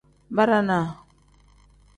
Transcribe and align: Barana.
Barana. 0.35 0.79